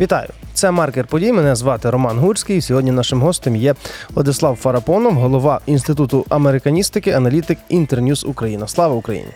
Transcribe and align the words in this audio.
Вітаю! 0.00 0.28
Це 0.54 0.70
маркер 0.70 1.06
подій. 1.06 1.32
Мене 1.32 1.54
звати 1.54 1.90
Роман 1.90 2.18
Гурський. 2.18 2.60
Сьогодні 2.60 2.90
нашим 2.90 3.20
гостем 3.20 3.56
є 3.56 3.74
Владислав 4.10 4.56
Фарапонов, 4.56 5.12
голова 5.12 5.60
інституту 5.66 6.26
американістики, 6.28 7.10
аналітик 7.10 7.58
Інтерньюз 7.68 8.24
Україна. 8.24 8.66
Слава 8.66 8.94
Україні! 8.94 9.30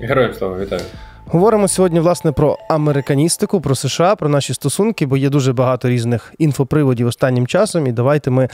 Героям 0.00 0.34
слава 0.34 0.58
вітаю. 0.58 0.82
Говоримо 1.32 1.68
сьогодні 1.68 2.00
власне 2.00 2.32
про 2.32 2.58
американістику, 2.68 3.60
про 3.60 3.74
США, 3.74 4.16
про 4.16 4.28
наші 4.28 4.54
стосунки, 4.54 5.06
бо 5.06 5.16
є 5.16 5.28
дуже 5.28 5.52
багато 5.52 5.88
різних 5.88 6.34
інфоприводів 6.38 7.06
останнім 7.06 7.46
часом. 7.46 7.86
І 7.86 7.92
давайте 7.92 8.30
ми 8.30 8.48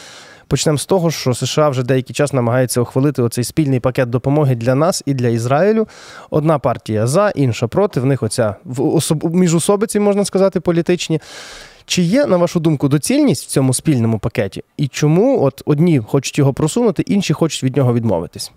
почнемо 0.48 0.78
з 0.78 0.86
того, 0.86 1.10
що 1.10 1.34
США 1.34 1.68
вже 1.68 1.82
деякий 1.82 2.14
час 2.14 2.32
намагається 2.32 2.80
ухвалити 2.80 3.22
оцей 3.22 3.44
спільний 3.44 3.80
пакет 3.80 4.10
допомоги 4.10 4.54
для 4.54 4.74
нас 4.74 5.02
і 5.06 5.14
для 5.14 5.28
Ізраїлю. 5.28 5.88
Одна 6.30 6.58
партія 6.58 7.06
за, 7.06 7.30
інша 7.30 7.66
проти. 7.66 8.00
В 8.00 8.06
них 8.06 8.22
оця 8.22 8.56
в 8.64 8.94
особ... 8.94 9.34
міжособиці, 9.34 10.00
можна 10.00 10.24
сказати, 10.24 10.60
політичні. 10.60 11.20
Чи 11.86 12.02
є, 12.02 12.26
на 12.26 12.36
вашу 12.36 12.60
думку, 12.60 12.88
доцільність 12.88 13.44
в 13.44 13.48
цьому 13.50 13.74
спільному 13.74 14.18
пакеті? 14.18 14.64
І 14.76 14.88
чому 14.88 15.44
от 15.44 15.62
одні 15.66 15.98
хочуть 15.98 16.38
його 16.38 16.54
просунути, 16.54 17.02
інші 17.06 17.32
хочуть 17.32 17.64
від 17.64 17.76
нього 17.76 17.94
відмовитись? 17.94 18.52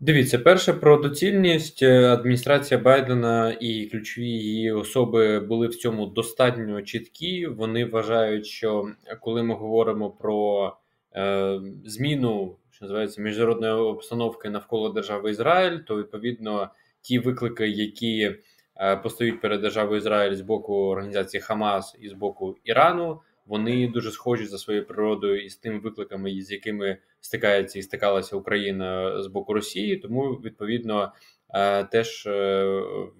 Дивіться, 0.00 0.38
перше 0.38 0.72
про 0.72 0.96
доцільність 0.96 1.82
е, 1.82 2.12
адміністрація 2.12 2.80
Байдена 2.80 3.56
і 3.60 3.86
ключові 3.86 4.28
її 4.28 4.72
особи 4.72 5.40
були 5.40 5.66
в 5.66 5.76
цьому 5.76 6.06
достатньо 6.06 6.82
чіткі. 6.82 7.46
Вони 7.46 7.84
вважають, 7.84 8.46
що 8.46 8.88
коли 9.20 9.42
ми 9.42 9.54
говоримо 9.54 10.10
про 10.10 10.72
е, 11.16 11.60
зміну, 11.84 12.56
що 12.70 12.84
називається 12.84 13.22
міжнародної 13.22 13.72
обстановки 13.72 14.50
навколо 14.50 14.88
держави 14.88 15.30
Ізраїль, 15.30 15.78
то 15.78 15.96
відповідно 15.96 16.70
ті 17.00 17.18
виклики, 17.18 17.68
які 17.68 18.36
е, 18.76 18.96
постають 18.96 19.40
перед 19.40 19.60
державою 19.60 19.98
Ізраїль 19.98 20.34
з 20.34 20.40
боку 20.40 20.74
організації 20.74 21.40
Хамас 21.40 21.96
і 22.00 22.08
з 22.08 22.12
боку 22.12 22.56
Ірану, 22.64 23.20
вони 23.48 23.88
дуже 23.88 24.10
схожі 24.10 24.46
за 24.46 24.58
своєю 24.58 24.86
природою 24.86 25.44
і 25.44 25.48
з 25.48 25.56
тими 25.56 25.78
викликами, 25.78 26.42
з 26.42 26.52
якими 26.52 26.98
стикається 27.20 27.78
і 27.78 27.82
стикалася 27.82 28.36
Україна 28.36 29.22
з 29.22 29.26
боку 29.26 29.54
Росії. 29.54 29.96
Тому 29.96 30.32
відповідно 30.32 31.12
е, 31.54 31.84
теж 31.84 32.26
е, 32.26 32.64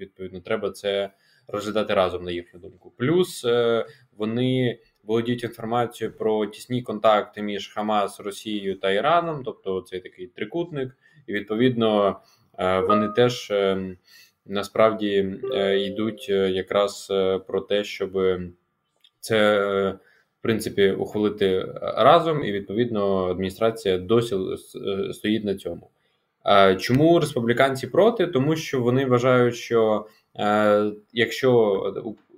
відповідно 0.01 0.41
треба 0.41 0.71
це 0.71 1.11
розглядати 1.47 1.95
разом 1.95 2.25
на 2.25 2.31
їхню 2.31 2.61
думку. 2.61 2.93
Плюс 2.97 3.45
е, 3.45 3.87
вони 4.17 4.79
володіють 5.03 5.45
інформацією 5.45 6.17
про 6.17 6.47
тісні 6.47 6.83
контакти 6.83 7.43
між 7.43 7.69
Хамас, 7.69 8.21
Росією 8.21 8.79
та 8.79 8.91
Іраном, 8.91 9.43
тобто 9.45 9.81
цей 9.81 10.01
такий 10.01 10.27
трикутник, 10.27 10.97
і 11.27 11.33
відповідно 11.33 12.21
вони 12.59 13.09
теж. 13.09 13.53
Насправді 14.51 15.37
йдуть 15.77 16.29
якраз 16.29 17.07
про 17.47 17.61
те, 17.61 17.85
щоб 17.85 18.19
це 19.21 19.99
в 20.39 20.43
принципі 20.43 20.91
ухвалити 20.91 21.75
разом, 21.83 22.45
і 22.45 22.53
відповідно 22.53 23.25
адміністрація 23.25 23.99
досі 23.99 24.37
е, 24.37 25.13
стоїть 25.13 25.45
на 25.45 25.55
цьому. 25.55 25.91
Чому 26.79 27.21
республіканці 27.21 27.87
проти? 27.87 28.27
Тому 28.27 28.57
що 28.57 28.81
вони 28.81 29.07
вважають, 29.07 29.55
що 29.55 30.07
е, 30.37 30.93
якщо 31.13 31.83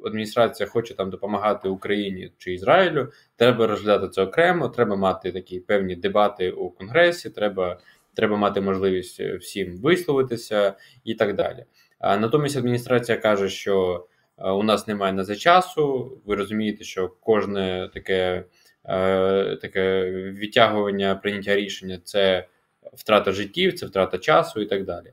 адміністрація 0.05 0.69
хоче 0.69 0.95
там 0.95 1.11
допомагати 1.11 1.69
Україні 1.69 2.33
чи 2.39 2.53
Ізраїлю, 2.53 3.09
треба 3.37 3.67
розглядати 3.67 4.09
це 4.09 4.23
окремо, 4.23 4.69
треба 4.69 4.97
мати 4.97 5.33
такі 5.33 5.61
певні 5.61 5.97
дебати 5.97 6.51
у 6.51 6.71
конгресі, 6.71 7.31
треба 7.31 7.78
треба 8.15 8.37
мати 8.37 8.61
можливість 8.61 9.21
всім 9.21 9.77
висловитися 9.77 10.75
і 11.05 11.15
так 11.15 11.34
далі. 11.34 11.65
А 11.98 12.17
натомість 12.17 12.56
адміністрація 12.56 13.19
каже, 13.19 13.48
що 13.48 14.06
у 14.44 14.62
нас 14.62 14.86
немає 14.86 15.12
на 15.12 15.24
це 15.24 15.36
часу. 15.36 16.12
Ви 16.27 16.34
розумієте, 16.34 16.84
що 16.84 17.08
кожне 17.08 17.91
таке 17.94 18.44
е, 18.84 19.56
таке 19.56 20.10
відтягування 20.10 21.15
прийняття 21.15 21.56
рішення 21.56 21.98
це 22.04 22.47
втрата 22.92 23.32
життів, 23.32 23.78
це 23.78 23.87
втрата 23.87 24.19
часу 24.19 24.60
і 24.60 24.66
так 24.66 24.84
далі. 24.84 25.12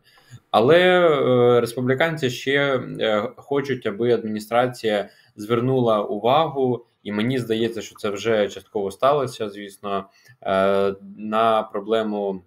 Але 0.52 0.79
е, 0.79 1.62
республіканці 1.62 2.29
ще 2.29 2.84
е, 3.00 3.29
хочуть, 3.38 3.85
аби 3.85 4.13
адміністрація 4.13 5.09
звернула 5.35 6.03
увагу, 6.03 6.85
і 7.03 7.12
мені 7.12 7.40
здається, 7.40 7.81
що 7.81 7.96
це 7.96 8.09
вже 8.09 8.50
частково 8.50 8.91
сталося, 8.91 9.50
звісно, 9.50 10.09
на 11.18 11.69
проблему 11.72 12.44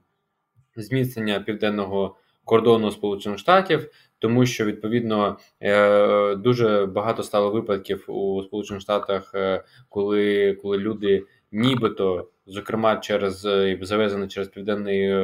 зміцнення 0.77 1.41
південного 1.41 2.17
кордону 2.45 2.91
Сполучених 2.91 3.39
Штатів 3.39 3.91
тому 4.21 4.47
що 4.47 4.65
відповідно 4.65 5.39
е, 5.63 6.35
дуже 6.35 6.87
багато 6.87 7.23
стало 7.23 7.51
випадків 7.51 8.05
у 8.09 8.43
Сполучених 8.43 8.83
Штатах, 8.83 9.33
е, 9.35 9.65
коли 9.89 10.53
коли 10.63 10.79
люди, 10.79 11.25
нібито, 11.53 12.29
зокрема, 12.47 12.97
через 12.97 13.45
е, 13.45 13.79
завезені 13.83 14.29
через 14.29 14.49
південний 14.49 15.15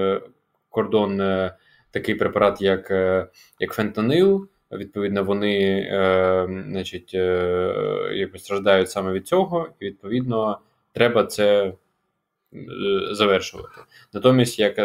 кордон 0.71 1.19
такий 1.91 2.15
препарат, 2.15 2.63
як 2.63 2.91
як 3.61 3.73
фентанил. 3.73 4.49
Відповідно, 4.73 5.25
вони 5.25 5.87
значить, 6.69 7.11
е, 7.15 8.29
страждають 8.37 8.91
саме 8.91 9.13
від 9.13 9.27
цього, 9.27 9.69
і 9.81 9.85
відповідно 9.85 10.59
треба 10.93 11.25
це 11.25 11.73
завершувати. 13.11 13.81
Натомість, 14.13 14.59
як 14.59 14.77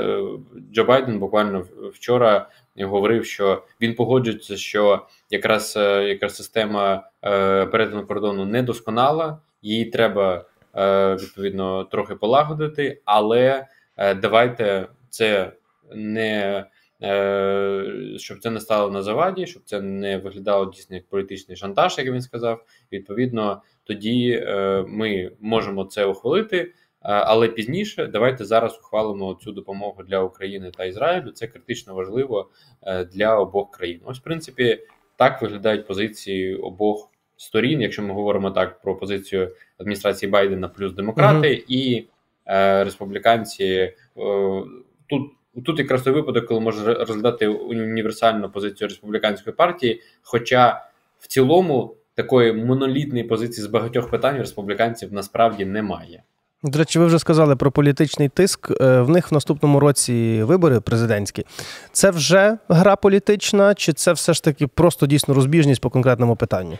Джо 0.74 0.84
Байден 0.84 1.20
буквально 1.20 1.68
вчора 1.94 2.50
говорив, 2.80 3.26
що 3.26 3.64
він 3.82 3.96
погоджується, 3.96 4.58
що 4.58 5.08
якраз 5.30 5.74
е, 5.78 6.04
якраз 6.04 6.36
система 6.36 7.10
е, 7.24 7.66
перетину 7.66 8.08
кордону 8.08 8.46
недосконала, 8.46 9.40
її 9.62 9.86
треба 9.86 10.46
е, 10.76 11.16
відповідно 11.16 11.84
трохи 11.84 12.16
полагодити, 12.16 13.02
але 13.06 13.68
давайте 13.98 14.88
це 15.10 15.52
не. 15.96 16.66
Щоб 18.18 18.40
це 18.40 18.50
не 18.50 18.60
стало 18.60 18.92
на 18.92 19.04
заваді, 19.04 19.48
щоб 19.48 19.64
це 19.66 19.82
не 19.82 20.18
виглядало 20.18 20.66
дійсно 20.66 20.96
як 20.96 21.08
політичний 21.08 21.58
шантаж, 21.58 21.98
як 21.98 22.08
він 22.08 22.22
сказав. 22.22 22.66
Відповідно, 22.92 23.62
тоді 23.84 24.46
ми 24.88 25.32
можемо 25.40 25.86
це 25.86 26.06
ухвалити. 26.06 26.74
Але 27.02 27.48
пізніше 27.48 28.08
давайте 28.08 28.46
зараз 28.46 28.78
ухвалимо 28.78 29.40
цю 29.44 29.52
допомогу 29.52 30.04
для 30.04 30.20
України 30.20 30.72
та 30.78 30.86
Ізраїлю. 30.86 31.32
Це 31.32 31.48
критично 31.48 31.96
важливо 31.96 32.50
е, 32.84 33.04
для 33.06 33.36
обох 33.36 33.72
країн. 33.72 34.02
Ось, 34.06 34.20
в 34.20 34.24
принципі, 34.24 34.80
так 35.16 35.42
виглядають 35.42 35.88
позиції 35.88 36.56
обох 36.56 37.10
сторін, 37.38 37.82
якщо 37.82 38.02
ми 38.02 38.14
говоримо 38.14 38.52
так 38.52 38.82
про 38.82 38.96
позицію 38.96 39.52
адміністрації 39.78 40.30
Байдена 40.30 40.68
плюс 40.68 40.94
демократи 40.94 41.48
uh 41.48 41.64
і 41.68 42.08
е, 42.48 42.84
республіканці. 42.84 43.66
Е, 43.66 43.94
тут 45.08 45.32
тут 45.66 45.80
якраз 45.80 46.02
той 46.02 46.14
випадок, 46.14 46.46
коли 46.46 46.60
можна 46.60 46.94
розглядати 46.94 47.48
універсальну 47.48 48.50
позицію 48.50 48.88
республіканської 48.88 49.56
партії. 49.56 50.02
Хоча 50.22 50.86
в 51.20 51.28
цілому 51.28 51.96
такої 52.14 52.54
монолітної 52.54 53.24
позиції 53.24 53.64
з 53.64 53.68
багатьох 53.68 54.10
питань 54.10 54.38
республіканців 54.38 55.14
насправді 55.14 55.66
немає. 55.66 56.24
До 56.64 56.80
речі, 56.80 57.00
ви 57.00 57.06
вже 57.06 57.20
сказали 57.20 57.56
про 57.56 57.72
політичний 57.72 58.30
тиск. 58.30 58.72
Е, 58.82 59.02
в 59.02 59.10
них 59.10 59.32
в 59.32 59.34
наступному 59.34 59.80
році 59.80 60.44
вибори 60.44 60.80
президентські. 60.80 61.46
Це 61.92 62.12
вже 62.12 62.58
гра 62.70 62.96
політична, 62.96 63.74
чи 63.74 63.94
це 63.94 64.14
все 64.14 64.34
ж 64.34 64.44
таки 64.44 64.68
просто 64.68 65.08
дійсно 65.08 65.34
розбіжність 65.34 65.82
по 65.82 65.90
конкретному 65.90 66.36
питанню? 66.36 66.78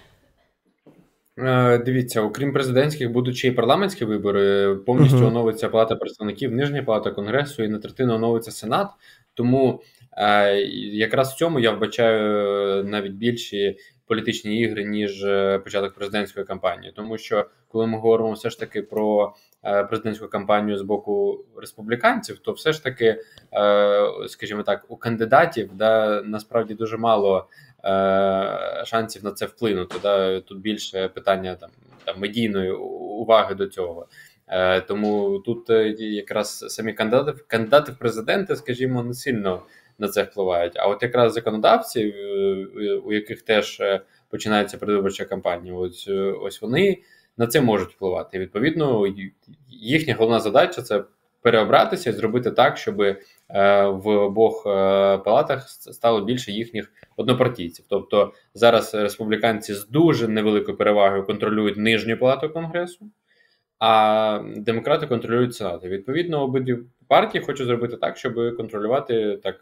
Е, 1.38 1.78
дивіться, 1.78 2.22
окрім 2.22 2.54
президентських, 2.54 3.12
будуть 3.12 3.38
ще 3.38 3.48
й 3.48 3.52
парламентські 3.52 4.06
вибори. 4.06 4.76
Повністю 4.76 5.18
uh-huh. 5.18 5.28
оновиться 5.28 5.70
Палата 5.70 5.96
представників, 5.96 6.52
Нижня 6.52 6.84
Палата 6.84 7.12
Конгресу 7.12 7.64
і 7.64 7.68
на 7.68 7.80
третину 7.80 8.14
оновиться 8.14 8.52
Сенат. 8.52 8.88
Тому 9.34 9.82
е, 10.18 10.56
якраз 10.94 11.34
в 11.34 11.36
цьому 11.36 11.60
я 11.60 11.72
вбачаю 11.72 12.84
навіть 12.84 13.14
більші 13.14 13.78
політичні 14.08 14.60
ігри, 14.60 14.84
ніж 14.84 15.26
початок 15.64 15.94
президентської 15.94 16.46
кампанії. 16.46 16.94
Тому 16.96 17.18
що 17.18 17.46
коли 17.68 17.88
ми 17.88 17.98
говоримо 17.98 18.32
все 18.32 18.50
ж 18.50 18.60
таки 18.60 18.82
про 18.82 19.34
президентську 19.62 20.28
кампанію 20.28 20.78
з 20.78 20.82
боку 20.82 21.46
республіканців, 21.58 22.40
то 22.40 22.52
все 22.52 22.74
ж 22.74 22.84
таки, 22.84 23.06
е, 23.54 24.28
скажімо 24.28 24.64
так, 24.64 24.86
у 24.88 24.96
кандидатів 24.96 25.70
да 25.74 26.22
насправді 26.22 26.74
дуже 26.74 26.98
мало 26.98 27.48
е, 27.86 28.84
шансів 28.86 29.24
на 29.24 29.32
це 29.32 29.46
вплинути. 29.46 29.96
Да? 30.04 30.40
Тут 30.40 30.60
більше 30.60 31.08
питання 31.08 31.56
там 31.56 31.70
там 32.06 32.20
медійної 32.20 32.72
уваги 32.72 33.56
до 33.56 33.68
цього. 33.68 34.08
Тому 34.88 35.40
тут 35.40 35.70
якраз 36.00 36.58
самі 36.58 36.94
кандидати 36.94 37.44
кандидати 37.48 37.92
в 37.92 37.98
президенти, 37.98 38.56
скажімо, 38.56 39.04
не 39.04 39.14
сильно 39.14 39.62
на 40.00 40.08
це 40.08 40.24
впливають. 40.24 40.74
А 40.76 40.88
от 40.88 41.04
якраз 41.04 41.34
законодавці, 41.34 42.14
у 43.06 43.14
яких 43.14 43.42
теж 43.42 43.82
починається 44.30 44.78
передвиборча 44.78 45.26
кампанія, 45.26 45.74
ось 45.74 46.10
ось 46.42 46.62
вони 46.62 47.02
на 47.38 47.48
це 47.48 47.62
можуть 47.62 47.94
впливати. 47.94 48.40
відповідно, 48.40 49.08
їхня 49.68 50.16
головна 50.16 50.40
задача 50.40 50.82
це 50.82 51.04
переобратися 51.42 52.10
і 52.10 52.14
зробити 52.14 52.52
так, 52.52 52.78
щоб 52.78 52.98
в 53.90 54.08
обох 54.08 54.64
палатах 55.24 55.70
стало 55.70 56.22
більше 56.22 56.52
їхніх 56.52 56.92
однопартійців. 57.18 57.86
Тобто 57.90 58.34
зараз 58.54 58.96
республіканці 58.96 59.74
з 59.74 59.88
дуже 59.88 60.28
невеликою 60.28 60.78
перевагою 60.78 61.26
контролюють 61.26 61.78
нижню 61.78 62.18
палату 62.18 62.50
конгресу, 62.50 63.06
а 63.80 64.44
демократи 64.56 65.08
контролюють 65.08 65.56
сенат. 65.56 65.84
Відповідно, 65.84 66.44
обидві 66.44 66.78
партії 67.08 67.44
хочуть 67.44 67.68
зробити 67.68 67.98
так, 67.98 68.18
щоб 68.18 68.58
контролювати 68.58 69.40
так. 69.44 69.62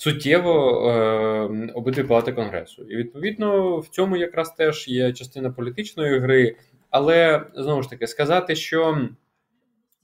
Суттєво 0.00 0.88
е, 0.90 1.72
обидві 1.74 2.02
палати 2.02 2.32
конгресу, 2.32 2.82
і 2.82 2.96
відповідно 2.96 3.78
в 3.78 3.88
цьому 3.88 4.16
якраз 4.16 4.54
теж 4.54 4.88
є 4.88 5.12
частина 5.12 5.50
політичної 5.50 6.18
гри, 6.18 6.56
але 6.90 7.46
знову 7.54 7.82
ж 7.82 7.90
таки 7.90 8.06
сказати, 8.06 8.56
що 8.56 9.08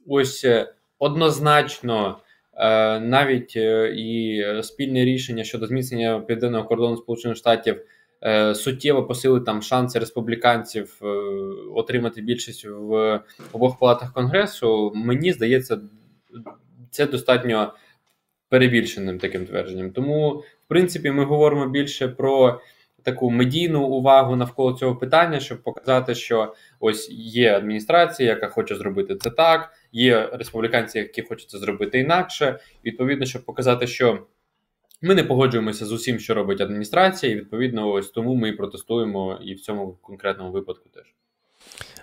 ось 0.07 0.45
е, 0.45 0.73
однозначно 0.99 2.19
е, 2.55 3.01
навіть 3.01 3.53
е, 3.57 3.95
і 3.97 4.43
спільне 4.63 5.05
рішення 5.05 5.45
щодо 5.45 5.67
зміцнення 5.67 6.21
південного 6.21 6.65
кордону 6.65 6.97
Сполучених 6.97 7.37
Штатів 7.37 7.81
суттєво 8.55 9.07
посилить 9.07 9.45
там 9.45 9.63
шанси 9.63 9.99
республіканців 9.99 11.01
отримати 11.75 12.21
більшість 12.21 12.65
в 12.65 13.21
обох 13.53 13.79
палатах 13.79 14.13
конгресу. 14.13 14.93
Мені 14.95 15.33
здається, 15.33 15.79
це 16.91 17.07
достатньо 17.07 17.73
перебільшеним 18.49 19.19
таким 19.19 19.47
твердженням. 19.47 19.91
Тому, 19.91 20.31
в 20.31 20.69
принципі, 20.69 21.11
ми 21.11 21.25
говоримо 21.25 21.69
більше 21.69 22.09
про 22.09 22.61
таку 23.03 23.31
медійну 23.31 23.85
увагу 23.85 24.37
навколо 24.37 24.73
цього 24.73 24.97
питання, 24.97 25.41
щоб 25.41 25.63
показати, 25.63 26.15
що 26.15 26.55
ось 26.81 27.11
є 27.11 27.57
адміністрація, 27.57 28.29
яка 28.29 28.49
хоче 28.49 28.77
зробити 28.77 29.17
це 29.17 29.31
так, 29.31 29.73
є 29.93 30.31
республіканці, 30.33 30.99
які 30.99 31.23
хочуть 31.23 31.51
це 31.51 31.59
зробити 31.59 31.99
інакше. 31.99 32.59
Відповідно, 32.85 33.27
щоб 33.27 33.45
показати, 33.45 33.87
що. 33.87 34.27
Ми 35.03 35.15
не 35.15 35.25
погоджуємося 35.25 35.87
з 35.87 35.93
усім, 35.93 36.19
що 36.19 36.35
робить 36.35 36.61
адміністрація, 36.61 37.33
і 37.33 37.35
відповідно, 37.35 37.91
ось 37.91 38.11
тому 38.11 38.35
ми 38.35 38.53
протестуємо 38.53 39.39
і 39.45 39.55
в 39.55 39.61
цьому 39.61 39.99
конкретному 40.03 40.51
випадку 40.51 40.89
теж. 40.89 41.15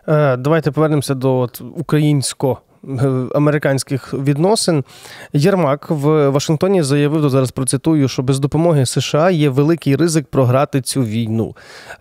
Е, 0.08 0.38
давайте 0.38 0.72
повернемося 0.72 1.16
до 1.16 1.50
українсько 1.78 2.62
американських 3.36 4.14
відносин. 4.14 4.84
Єрмак 5.34 5.90
в 5.90 6.30
Вашингтоні 6.30 6.84
заявив 6.84 7.30
зараз 7.30 7.52
процитую, 7.52 8.08
що 8.08 8.24
без 8.24 8.40
допомоги 8.40 8.86
США 8.86 9.30
є 9.30 9.50
великий 9.50 9.96
ризик 9.96 10.28
програти 10.28 10.82
цю 10.82 11.04
війну. 11.04 11.56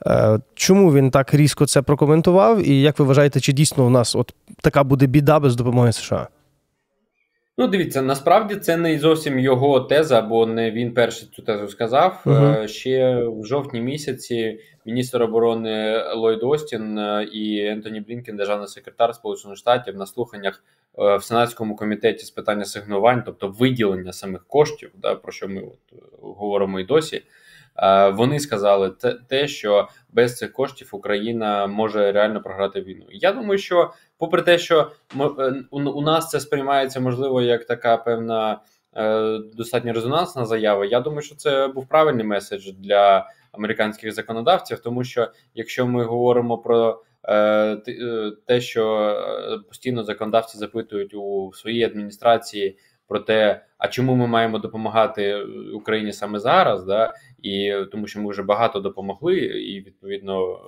Е, 0.06 0.38
чому 0.55 0.93
він 0.93 1.11
так 1.11 1.34
різко 1.34 1.67
це 1.67 1.82
прокоментував? 1.82 2.69
І 2.69 2.81
як 2.81 2.99
ви 2.99 3.05
вважаєте, 3.05 3.40
чи 3.40 3.52
дійсно 3.52 3.87
у 3.87 3.90
нас 3.90 4.17
от 4.17 4.34
така 4.61 4.84
буде 4.84 5.06
біда 5.06 5.40
без 5.40 5.56
допомоги 5.56 5.93
США? 5.93 6.29
Ну, 7.62 7.69
дивіться, 7.69 8.03
насправді 8.03 8.56
це 8.56 8.76
не 8.76 8.99
зовсім 8.99 9.38
його 9.38 9.81
теза, 9.81 10.20
бо 10.20 10.47
не 10.47 10.70
він 10.70 10.94
перший 10.94 11.29
цю 11.29 11.43
тезу 11.43 11.69
сказав. 11.69 12.23
Uh-huh. 12.26 12.69
Ще 12.69 13.25
в 13.26 13.44
жовтні 13.47 13.81
місяці 13.81 14.61
міністр 14.85 15.23
оборони 15.23 16.05
Ллойд 16.14 16.43
Остін 16.43 16.99
е, 16.99 17.29
і 17.32 17.67
Ентоні 17.67 18.00
Блінкен, 18.00 18.37
державний 18.37 18.69
секретар 18.69 19.14
Сполучених 19.14 19.56
Штатів, 19.56 19.97
на 19.97 20.06
слуханнях 20.06 20.64
е, 20.99 21.17
в 21.17 21.25
Сенатському 21.25 21.76
комітеті 21.76 22.25
з 22.25 22.31
питання 22.31 22.64
сигнувань, 22.64 23.23
тобто 23.26 23.49
виділення 23.49 24.12
самих 24.12 24.44
коштів, 24.47 24.91
да, 25.03 25.15
про 25.15 25.32
що 25.32 25.49
ми 25.49 25.61
от 25.61 26.00
говоримо 26.23 26.81
і 26.81 26.85
досі. 26.85 27.23
Вони 28.12 28.40
сказали 28.40 28.92
те, 29.28 29.48
що 29.48 29.88
без 30.12 30.36
цих 30.36 30.52
коштів 30.52 30.88
Україна 30.92 31.66
може 31.66 32.12
реально 32.12 32.42
програти 32.42 32.80
війну. 32.80 33.04
Я 33.10 33.32
думаю, 33.32 33.58
що 33.58 33.92
попри 34.19 34.42
те, 34.42 34.58
що 34.58 34.90
е, 35.20 35.54
у 35.70 36.02
нас 36.02 36.30
це 36.30 36.40
сприймається 36.40 37.00
можливо 37.00 37.42
як 37.42 37.66
така 37.66 37.96
певна 37.96 38.60
е, 38.96 39.38
достатньо 39.54 39.92
резонансна 39.92 40.44
заява. 40.44 40.84
Я 40.84 41.00
думаю, 41.00 41.22
що 41.22 41.34
це 41.34 41.69
був 41.69 41.88
правильний 41.88 42.24
меседж 42.24 42.70
для 42.78 43.30
американських 43.52 44.12
законодавців, 44.12 44.78
тому 44.78 45.04
що 45.04 45.28
якщо 45.54 45.86
ми 45.86 46.04
говоримо 46.04 46.58
про 46.58 47.02
е, 47.28 47.76
те, 48.46 48.60
що 48.60 49.16
постійно 49.69 50.04
законодавці 50.04 50.58
запитують 50.58 51.14
у 51.14 51.52
своїй 51.54 51.84
адміністрації 51.84 52.78
про 53.08 53.20
те, 53.20 53.64
а 53.78 53.88
чому 53.88 54.14
ми 54.14 54.26
маємо 54.26 54.58
допомагати 54.58 55.42
Україні 55.74 56.12
саме 56.12 56.38
зараз, 56.38 56.84
да 56.84 57.12
і 57.43 57.75
тому, 57.93 58.06
що 58.06 58.21
ми 58.21 58.31
вже 58.31 58.43
багато 58.43 58.81
допомогли, 58.81 59.37
і 59.41 59.81
відповідно 59.81 60.59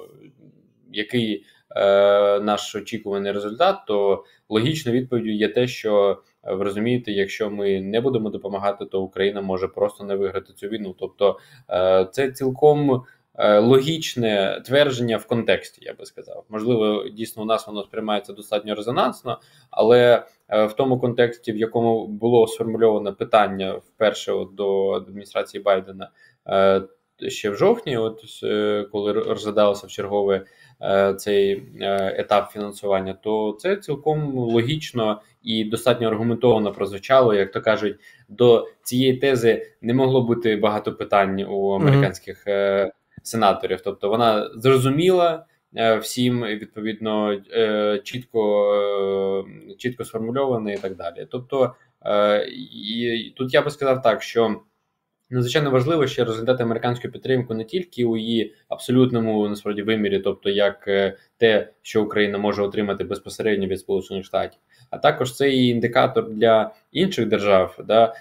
який 0.92 1.44
е, 1.76 2.40
наш 2.40 2.74
очікуваний 2.74 3.32
результат, 3.32 3.76
то 3.86 4.24
логічно 4.48 4.92
відповіддю 4.92 5.30
є 5.30 5.48
те, 5.48 5.66
що 5.66 6.22
ви 6.42 6.64
розумієте, 6.64 7.12
якщо 7.12 7.50
ми 7.50 7.80
не 7.80 8.00
будемо 8.00 8.30
допомагати, 8.30 8.84
то 8.84 9.02
Україна 9.02 9.40
може 9.40 9.68
просто 9.68 10.04
не 10.04 10.14
виграти 10.16 10.52
цю 10.52 10.68
війну. 10.68 10.94
Тобто 10.98 11.38
е, 11.70 12.08
це 12.12 12.32
цілком. 12.32 13.02
Е, 13.38 13.58
логічне 13.58 14.62
твердження 14.66 15.16
в 15.16 15.26
контексті, 15.26 15.84
я 15.84 15.94
би 15.94 16.06
сказав. 16.06 16.44
Можливо, 16.48 17.04
дійсно 17.08 17.42
у 17.42 17.46
нас 17.46 17.66
воно 17.66 17.82
сприймається 17.82 18.32
достатньо 18.32 18.74
резонансно, 18.74 19.40
але 19.70 20.26
е, 20.48 20.66
в 20.66 20.72
тому 20.72 20.98
контексті, 20.98 21.52
в 21.52 21.56
якому 21.56 22.06
було 22.06 22.46
сформульоване 22.46 23.12
питання 23.12 23.72
вперше 23.72 24.32
от 24.32 24.54
до 24.54 24.90
адміністрації 24.90 25.62
Байдена 25.62 26.10
е, 26.48 26.82
ще 27.28 27.50
в 27.50 27.56
жовтні, 27.56 27.96
от 27.96 28.20
коли 28.92 29.12
розглядалося 29.12 29.86
в 29.86 29.90
чергове 29.90 30.44
цей 31.16 31.62
етап 32.16 32.50
фінансування, 32.50 33.14
то 33.22 33.56
це 33.60 33.76
цілком 33.76 34.34
логічно 34.34 35.20
і 35.42 35.64
достатньо 35.64 36.08
аргументовано 36.08 36.72
прозвучало. 36.72 37.34
Як 37.34 37.52
то 37.52 37.60
кажуть, 37.60 37.96
до 38.28 38.68
цієї 38.82 39.16
тези 39.16 39.66
не 39.80 39.94
могло 39.94 40.22
бути 40.22 40.56
багато 40.56 40.92
питань 40.92 41.42
у 41.42 41.70
американських. 41.70 42.46
Mm-hmm 42.46 42.90
сенаторів. 43.24 43.80
Тобто 43.80 44.08
вона 44.08 44.50
зрозуміла 44.54 45.46
е, 45.76 45.96
всім 45.96 46.44
відповідно 46.44 47.40
е, 47.52 48.00
чітко 48.04 48.74
е, 49.70 49.74
чітко 49.78 50.04
сформульована 50.04 50.72
і 50.72 50.76
так 50.76 50.96
далі. 50.96 51.26
Тобто, 51.30 51.74
і 52.72 53.32
тут 53.36 53.54
я 53.54 53.62
би 53.62 53.70
сказав 53.70 54.02
так, 54.02 54.22
що. 54.22 54.60
Надзвичайно 55.30 55.70
важливо 55.70 56.06
ще 56.06 56.24
розглядати 56.24 56.62
американську 56.62 57.08
підтримку 57.08 57.54
не 57.54 57.64
тільки 57.64 58.04
у 58.04 58.16
її 58.16 58.54
абсолютному 58.68 59.48
насправді 59.48 59.82
вимірі, 59.82 60.18
тобто 60.18 60.50
як 60.50 60.88
те, 61.36 61.68
що 61.82 62.02
Україна 62.02 62.38
може 62.38 62.62
отримати 62.62 63.04
безпосередньо 63.04 63.66
від 63.66 63.80
Сполучених 63.80 64.24
Штатів, 64.24 64.60
а 64.90 64.98
також 64.98 65.34
це 65.36 65.50
і 65.50 65.68
індикатор 65.68 66.30
для 66.30 66.74
інших 66.92 67.26
держав, 67.26 67.78
да 67.84 68.14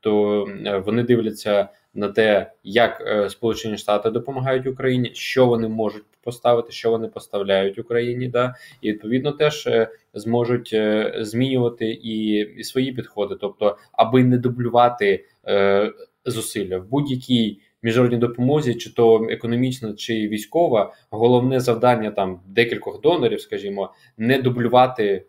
то 0.00 0.46
вони 0.84 1.02
дивляться 1.02 1.68
на 1.94 2.08
те, 2.08 2.52
як 2.64 3.02
е, 3.06 3.30
Сполучені 3.30 3.78
Штати 3.78 4.10
допомагають 4.10 4.66
Україні, 4.66 5.10
що 5.14 5.46
вони 5.46 5.68
можуть 5.68 6.04
поставити, 6.24 6.72
що 6.72 6.90
вони 6.90 7.08
поставляють 7.08 7.78
Україні, 7.78 8.28
да 8.28 8.54
і 8.80 8.88
відповідно 8.88 9.32
теж 9.32 9.66
е, 9.66 9.88
зможуть 10.14 10.70
е, 10.72 11.14
змінювати 11.18 11.90
і, 11.90 12.28
і 12.38 12.64
свої 12.64 12.92
підходи, 12.92 13.36
тобто, 13.40 13.76
аби 13.92 14.24
не 14.24 14.38
дублювати 14.38 15.24
е, 15.46 15.92
зусилля 16.24 16.78
в 16.78 16.88
будь-якій. 16.88 17.60
Міжнародній 17.82 18.18
допомозі, 18.18 18.74
чи 18.74 18.94
то 18.94 19.26
економічна, 19.30 19.92
чи 19.92 20.14
військова, 20.14 20.94
головне 21.10 21.60
завдання 21.60 22.10
там 22.10 22.40
декількох 22.46 23.00
донорів, 23.00 23.40
скажімо, 23.40 23.92
не 24.16 24.42
дублювати 24.42 25.24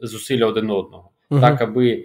зусилля 0.00 0.46
один 0.46 0.70
одного, 0.70 1.10
uh-huh. 1.30 1.40
так 1.40 1.60
аби 1.62 2.04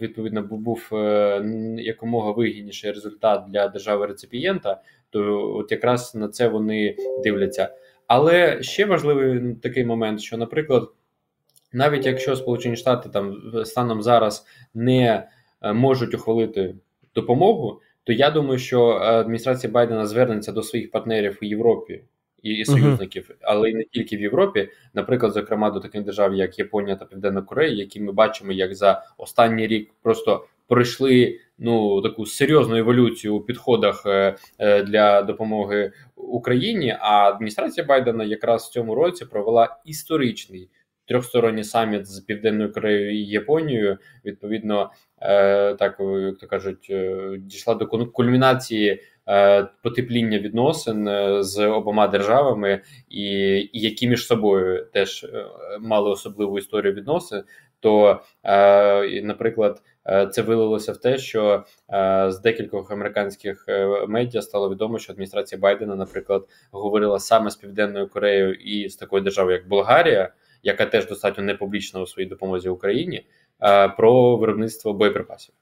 відповідно 0.00 0.42
був 0.42 0.88
е, 0.92 1.42
якомога 1.78 2.32
вигідніший 2.32 2.92
результат 2.92 3.44
для 3.48 3.68
держави 3.68 4.06
реципієнта, 4.06 4.82
то 5.10 5.52
от 5.56 5.72
якраз 5.72 6.14
на 6.14 6.28
це 6.28 6.48
вони 6.48 6.96
дивляться. 7.24 7.74
Але 8.06 8.62
ще 8.62 8.84
важливий 8.86 9.54
такий 9.54 9.84
момент, 9.84 10.20
що, 10.20 10.36
наприклад, 10.36 10.88
навіть 11.72 12.06
якщо 12.06 12.36
Сполучені 12.36 12.76
Штати 12.76 13.08
там 13.08 13.42
станом 13.64 14.02
зараз 14.02 14.46
не 14.74 15.28
е, 15.62 15.72
можуть 15.72 16.14
ухвалити 16.14 16.74
допомогу, 17.14 17.80
то 18.04 18.12
я 18.12 18.30
думаю, 18.30 18.58
що 18.58 18.86
адміністрація 18.88 19.72
Байдена 19.72 20.06
звернеться 20.06 20.52
до 20.52 20.62
своїх 20.62 20.90
партнерів 20.90 21.38
у 21.42 21.44
Європі 21.44 22.04
і 22.42 22.64
союзників, 22.64 23.30
але 23.42 23.70
й 23.70 23.74
не 23.74 23.84
тільки 23.84 24.16
в 24.16 24.20
Європі, 24.20 24.68
наприклад, 24.94 25.32
зокрема 25.32 25.70
до 25.70 25.80
таких 25.80 26.02
держав, 26.02 26.34
як 26.34 26.58
Японія 26.58 26.96
та 26.96 27.04
Південна 27.04 27.42
Корея, 27.42 27.74
які 27.74 28.00
ми 28.00 28.12
бачимо, 28.12 28.52
як 28.52 28.74
за 28.74 29.02
останній 29.18 29.66
рік 29.66 29.90
просто 30.02 30.46
пройшли 30.68 31.40
ну 31.58 32.02
таку 32.02 32.26
серйозну 32.26 32.76
еволюцію 32.76 33.36
у 33.36 33.40
підходах 33.40 34.02
е, 34.06 34.36
е, 34.58 34.82
для 34.82 35.22
допомоги 35.22 35.92
Україні. 36.16 36.96
А 37.00 37.28
адміністрація 37.28 37.86
Байдена 37.86 38.24
якраз 38.24 38.64
в 38.64 38.70
цьому 38.70 38.94
році 38.94 39.24
провела 39.24 39.76
історичний. 39.84 40.70
Трьохсторонній 41.08 41.64
саміт 41.64 42.06
з 42.06 42.20
південною 42.20 42.72
Кореєю 42.72 43.14
і 43.14 43.24
Японією 43.24 43.98
відповідно 44.24 44.90
е, 45.20 45.74
так 45.74 45.96
як 46.00 46.38
то 46.38 46.46
кажуть, 46.46 46.86
е, 46.90 47.36
дійшла 47.38 47.74
до 47.74 47.86
кульмінації 47.86 49.02
потепління 49.82 50.38
відносин 50.38 51.08
е, 51.08 51.42
з 51.42 51.66
обома 51.66 52.08
державами, 52.08 52.82
і, 53.08 53.22
і 53.72 53.80
які 53.80 54.08
між 54.08 54.26
собою 54.26 54.86
теж 54.92 55.24
е, 55.24 55.46
мали 55.80 56.10
особливу 56.10 56.58
історію 56.58 56.94
відносин. 56.94 57.42
то, 57.80 58.20
наприклад, 59.22 59.82
це 60.30 60.42
вилилося 60.42 60.92
в 60.92 60.96
те, 60.96 61.18
що 61.18 61.64
з 62.28 62.40
декількох 62.42 62.90
американських 62.90 63.64
медіа 64.08 64.42
стало 64.42 64.70
відомо, 64.70 64.98
що 64.98 65.12
адміністрація 65.12 65.60
Байдена, 65.60 65.96
наприклад, 65.96 66.48
говорила 66.70 67.18
саме 67.18 67.50
з 67.50 67.56
Південною 67.56 68.08
Кореєю 68.08 68.54
і 68.54 68.88
з 68.88 68.96
такою 68.96 69.22
державою, 69.22 69.56
як 69.56 69.68
Болгарія, 69.68 70.32
яка 70.62 70.86
теж 70.86 71.08
достатньо 71.08 71.44
не 71.44 71.54
публічна 71.54 72.00
у 72.00 72.06
своїй 72.06 72.28
допомозі 72.28 72.68
Україні, 72.68 73.26
про 73.96 74.36
виробництво 74.36 74.92
боєприпасів. 74.92 75.54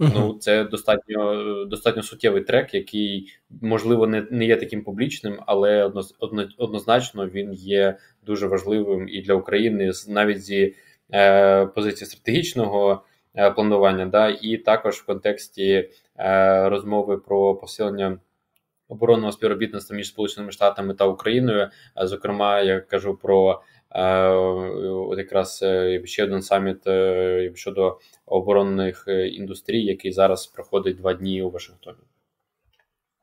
Uh-huh. 0.00 0.10
Ну, 0.14 0.34
це 0.40 0.64
достатньо 0.64 1.64
достатньо 1.64 2.02
суттєвий 2.02 2.42
трек, 2.42 2.74
який 2.74 3.32
можливо 3.60 4.06
не 4.06 4.26
не 4.30 4.44
є 4.44 4.56
таким 4.56 4.84
публічним, 4.84 5.40
але 5.46 5.84
одно, 5.84 6.02
одно, 6.18 6.48
однозначно 6.58 7.28
він 7.28 7.52
є 7.52 7.98
дуже 8.22 8.46
важливим 8.46 9.08
і 9.08 9.22
для 9.22 9.34
України 9.34 9.92
навіть 10.08 10.42
зі 10.42 10.74
е, 11.14 11.66
позиції 11.66 12.08
стратегічного 12.08 13.02
е, 13.34 13.50
планування, 13.50 14.06
да, 14.06 14.28
і 14.28 14.56
також 14.56 14.96
в 14.96 15.06
контексті 15.06 15.90
е, 16.18 16.68
розмови 16.68 17.18
про 17.18 17.54
посилення. 17.54 18.18
Оборонного 18.88 19.32
співробітництва 19.32 19.96
між 19.96 20.08
Сполученими 20.08 20.52
Штатами 20.52 20.94
та 20.94 21.06
Україною, 21.06 21.68
зокрема, 21.96 22.60
я 22.60 22.80
кажу 22.80 23.16
про 23.16 23.62
от 23.94 25.18
якраз 25.18 25.60
е, 25.62 26.02
ще 26.04 26.24
один 26.24 26.42
саміт 26.42 26.86
е, 26.86 27.52
щодо 27.54 27.98
оборонних 28.26 29.04
е, 29.08 29.28
індустрій, 29.28 29.84
який 29.84 30.12
зараз 30.12 30.46
проходить 30.46 30.96
два 30.96 31.14
дні 31.14 31.42
у 31.42 31.50
Вашингтоні. 31.50 31.98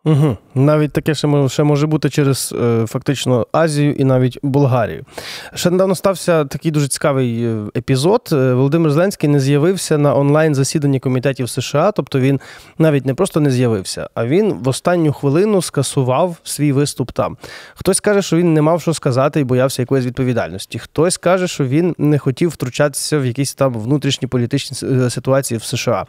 Угу. 0.06 0.38
Навіть 0.56 0.92
таке 0.92 1.16
ще 1.16 1.50
ще 1.50 1.64
може 1.64 1.88
бути 1.88 2.10
через 2.10 2.56
е, 2.62 2.86
фактично 2.88 3.48
Азію 3.52 3.94
і 3.94 4.04
навіть 4.04 4.40
Болгарію. 4.44 5.06
Ще 5.54 5.70
недавно 5.70 5.96
стався 5.96 6.46
такий 6.46 6.72
дуже 6.72 6.88
цікавий 6.88 7.46
е, 7.46 7.58
епізод. 7.78 8.30
Е, 8.32 8.54
Володимир 8.54 8.92
Зеленський 8.92 9.30
не 9.30 9.40
з'явився 9.40 9.98
на 9.98 10.16
онлайн 10.16 10.56
засіданні 10.56 11.00
комітетів 11.00 11.50
США, 11.50 11.92
тобто 11.92 12.20
він 12.20 12.40
навіть 12.78 13.06
не 13.06 13.14
просто 13.14 13.40
не 13.40 13.52
з'явився, 13.52 14.10
а 14.14 14.26
він 14.26 14.54
в 14.54 14.68
останню 14.68 15.14
хвилину 15.14 15.62
скасував 15.62 16.38
свій 16.44 16.72
виступ 16.72 17.12
там. 17.12 17.38
Хтось 17.76 18.00
каже, 18.00 18.22
що 18.22 18.38
він 18.38 18.54
не 18.54 18.62
мав 18.62 18.82
що 18.82 18.94
сказати 18.94 19.40
і 19.40 19.44
боявся 19.44 19.82
якоїсь 19.82 20.06
відповідальності. 20.06 20.80
Хтось 20.80 21.18
каже, 21.18 21.48
що 21.48 21.66
він 21.66 21.96
не 21.98 22.20
хотів 22.20 22.50
втручатися 22.50 23.20
в 23.20 23.26
якісь 23.26 23.54
там 23.54 23.74
внутрішні 23.74 24.28
політичні 24.28 24.78
ситуації 25.10 25.58
в 25.58 25.64
США. 25.64 26.06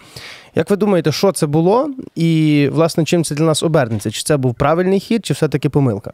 Як 0.55 0.71
ви 0.71 0.77
думаєте, 0.77 1.13
що 1.13 1.33
це 1.33 1.47
було? 1.47 1.91
І, 2.15 2.69
власне, 2.73 3.05
чим 3.05 3.25
це 3.25 3.35
для 3.35 3.45
нас 3.45 3.63
обернеться? 3.81 4.11
Чи 4.11 4.23
це 4.23 4.37
був 4.37 4.55
правильний 4.55 5.01
хід, 5.01 5.27
чи 5.27 5.35
все-таки 5.35 5.69
помилка? 5.69 6.13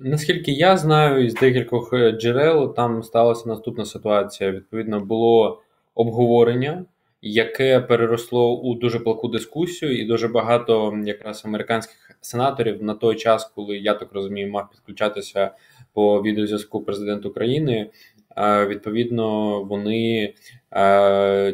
Наскільки 0.00 0.52
я 0.52 0.76
знаю, 0.76 1.24
із 1.24 1.34
декількох 1.34 1.92
е, 1.92 2.12
джерел 2.12 2.74
там 2.74 3.02
сталася 3.02 3.48
наступна 3.48 3.84
ситуація. 3.84 4.50
Відповідно, 4.50 5.00
було 5.00 5.62
обговорення, 5.94 6.84
яке 7.22 7.80
переросло 7.80 8.60
у 8.60 8.74
дуже 8.74 9.00
палку 9.00 9.28
дискусію, 9.28 9.98
і 9.98 10.04
дуже 10.04 10.28
багато 10.28 10.98
якраз 11.04 11.42
американських 11.44 11.96
сенаторів 12.20 12.82
на 12.82 12.94
той 12.94 13.16
час, 13.16 13.52
коли 13.54 13.78
я 13.78 13.94
так 13.94 14.08
розумію, 14.12 14.50
мав 14.50 14.70
підключатися 14.70 15.50
по 15.92 16.22
відеозв'язку 16.22 16.80
президент 16.80 17.26
України. 17.26 17.90
Відповідно, 18.66 19.62
вони 19.62 20.34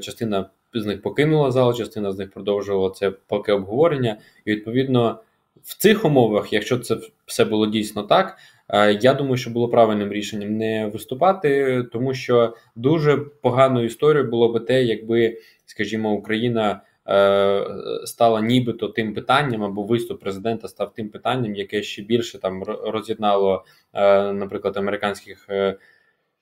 частина 0.01 0.51
з 0.75 0.87
них 0.87 1.03
покинула 1.03 1.51
зал, 1.51 1.75
частина 1.75 2.13
з 2.13 2.19
них 2.19 2.31
продовжувала 2.31 2.91
це 2.91 3.11
поки 3.11 3.53
обговорення. 3.53 4.17
І 4.45 4.51
відповідно 4.51 5.19
в 5.65 5.77
цих 5.79 6.05
умовах, 6.05 6.53
якщо 6.53 6.79
це 6.79 6.97
все 7.27 7.45
було 7.45 7.67
дійсно 7.67 8.03
так, 8.03 8.37
е, 8.69 8.93
я 8.93 9.15
думаю, 9.15 9.37
що 9.37 9.51
було 9.51 9.69
правильним 9.69 10.13
рішенням 10.13 10.57
не 10.57 10.87
виступати, 10.87 11.83
тому 11.93 12.15
що 12.15 12.57
дуже 12.77 13.17
поганою 13.17 13.87
історією 13.87 14.31
було 14.31 14.53
би 14.53 14.61
те, 14.61 14.83
якби, 14.83 15.39
скажімо, 15.67 16.13
Україна. 16.13 16.81
Е, 17.09 17.67
стала 18.05 18.41
нібито 18.41 18.89
тим 18.89 19.15
питанням, 19.15 19.65
або 19.65 19.83
виступ 19.83 20.21
президента 20.21 20.69
став 20.69 20.95
тим 20.95 21.09
питанням, 21.09 21.55
яке 21.55 21.83
ще 21.83 22.03
більше 22.03 22.39
там 22.39 22.63
роз'єднало, 22.65 23.65
е, 23.93 24.33
наприклад, 24.33 24.77
американських 24.77 25.49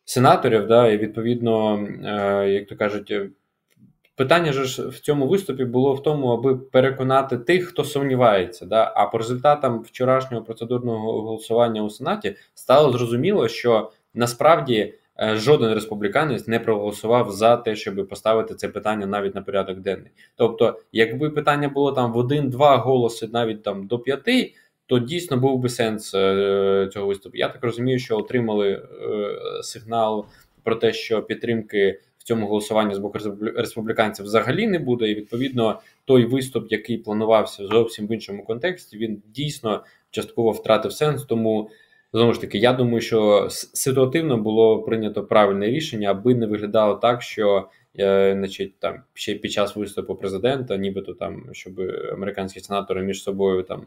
сенаторів. 0.05 0.67
Да, 0.67 0.89
І 0.89 0.99
відповідно, 0.99 1.87
як 2.47 2.67
то 2.67 2.77
кажуть, 2.77 3.13
Питання 4.21 4.53
ж 4.53 4.89
в 4.89 4.99
цьому 4.99 5.27
виступі 5.27 5.65
було 5.65 5.95
в 5.95 6.03
тому, 6.03 6.29
аби 6.29 6.57
переконати 6.57 7.39
тих, 7.39 7.69
хто 7.69 7.85
сумнівається. 7.85 8.67
Да? 8.67 8.93
А 8.97 9.07
по 9.07 9.19
результатам 9.19 9.83
вчорашнього 9.83 10.45
процедурного 10.45 11.23
голосування 11.23 11.83
у 11.83 11.91
Сенаті 11.91 12.37
стало 12.55 12.93
зрозуміло, 12.93 13.49
що 13.49 13.91
насправді 14.15 14.95
е, 15.21 15.37
жоден 15.37 15.75
республіканець 15.75 16.47
не 16.47 16.59
проголосував 16.59 17.31
за 17.31 17.57
те, 17.57 17.77
щоб 17.77 18.09
поставити 18.09 18.55
це 18.55 18.69
питання 18.69 19.07
навіть 19.07 19.35
на 19.35 19.43
порядок 19.43 19.79
денний. 19.79 20.11
Тобто, 20.37 20.81
якби 20.93 21.31
питання 21.31 21.69
було 21.69 21.93
там 21.93 22.13
в 22.13 22.17
один-два 22.17 22.77
голоси, 22.77 23.29
навіть 23.33 23.63
там 23.63 23.87
до 23.87 23.99
п'яти, 23.99 24.55
то 24.87 24.99
дійсно 24.99 25.37
був 25.37 25.59
би 25.59 25.69
сенс 25.69 26.15
е, 26.15 26.89
цього 26.93 27.07
виступу. 27.07 27.37
Я 27.37 27.49
так 27.49 27.65
розумію, 27.65 27.99
що 27.99 28.19
отримали 28.19 28.71
е, 28.73 28.83
сигнал 29.63 30.27
про 30.63 30.75
те, 30.75 30.93
що 30.93 31.23
підтримки 31.23 32.01
цьому 32.31 32.47
голосуванні 32.47 32.95
з 32.95 32.99
боку 32.99 33.19
республіканців 33.57 34.25
взагалі 34.25 34.67
не 34.67 34.79
буде. 34.79 35.11
І 35.11 35.15
відповідно 35.15 35.81
той 36.05 36.25
виступ, 36.25 36.73
який 36.73 36.99
планувався 36.99 37.67
зовсім 37.67 38.07
в 38.07 38.13
іншому 38.13 38.45
контексті, 38.45 38.99
він 38.99 39.23
дійсно 39.35 39.85
частково 40.11 40.51
втратив 40.51 40.93
сенс. 40.93 41.25
Тому 41.25 41.71
знову 42.13 42.33
ж 42.33 42.41
таки, 42.41 42.59
я 42.59 42.73
думаю, 42.73 43.01
що 43.01 43.49
ситуативно 43.51 44.37
було 44.37 44.83
прийнято 44.83 45.25
правильне 45.25 45.67
рішення, 45.67 46.11
аби 46.11 46.35
не 46.35 46.47
виглядало 46.47 46.95
так, 46.95 47.23
що. 47.23 47.69
Е, 47.99 48.35
значить, 48.39 48.79
там 48.79 49.03
ще 49.15 49.35
під 49.35 49.53
час 49.53 49.77
виступу 49.77 50.15
президента, 50.15 50.77
нібито 50.77 51.15
там, 51.15 51.45
щоб 51.53 51.81
американські 52.13 52.61
сенатори 52.61 53.03
між 53.03 53.23
собою 53.23 53.63
там 53.63 53.83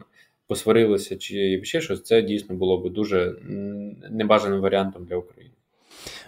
посварилися, 0.46 1.16
чи 1.16 1.60
ще 1.64 1.80
щось, 1.80 2.02
це 2.02 2.22
дійсно 2.22 2.56
було 2.56 2.78
би 2.78 2.90
дуже 2.90 3.36
небажаним 4.10 4.60
варіантом 4.60 5.04
для 5.04 5.16
України. 5.16 5.53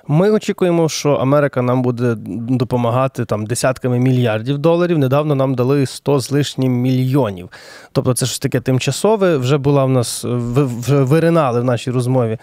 Ми 0.09 0.31
очікуємо, 0.31 0.89
що 0.89 1.13
Америка 1.13 1.63
нам 1.63 1.83
буде 1.83 2.15
допомагати 2.49 3.25
там 3.25 3.47
десятками 3.47 3.99
мільярдів 3.99 4.59
доларів. 4.59 4.99
Недавно 4.99 5.35
нам 5.35 5.55
дали 5.55 5.87
100 5.87 6.21
з 6.21 6.31
лишнім 6.31 6.73
мільйонів. 6.73 7.49
Тобто, 7.93 8.15
це 8.15 8.27
ж 8.27 8.43
таке 8.43 8.61
тимчасове. 8.61 9.37
Вже 9.37 9.59
була 9.59 9.85
в 9.85 9.91
нас 9.91 10.25
вже 10.25 11.03
виринали 11.03 11.61
в 11.61 11.65
нашій 11.65 11.91
розмові 11.91 12.39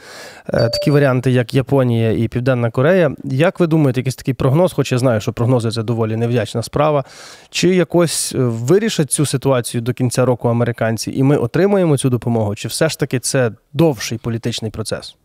е, 0.47 0.69
такі 0.69 0.91
варіанти, 0.91 1.31
як 1.31 1.53
Японія 1.53 2.11
і 2.11 2.27
Південна 2.27 2.71
Корея. 2.71 3.11
Як 3.23 3.59
ви 3.59 3.67
думаєте, 3.67 3.99
якийсь 3.99 4.15
такий 4.15 4.33
прогноз? 4.33 4.73
Хоч 4.73 4.91
я 4.91 4.97
знаю, 4.97 5.21
що 5.21 5.33
прогнози 5.33 5.71
це 5.71 5.83
доволі 5.83 6.15
невдячна 6.15 6.63
справа. 6.63 7.03
Чи 7.49 7.75
якось 7.75 8.33
вирішать 8.37 9.11
цю 9.11 9.25
ситуацію 9.25 9.81
до 9.81 9.93
кінця 9.93 10.25
року 10.25 10.49
американці, 10.49 11.11
і 11.11 11.23
ми 11.23 11.37
отримаємо 11.37 11.97
цю 11.97 12.09
допомогу? 12.09 12.55
Чи 12.55 12.67
все 12.67 12.89
ж 12.89 12.99
таки 12.99 13.19
це 13.19 13.51
довший 13.73 14.17
політичний 14.17 14.71
процес? 14.71 15.15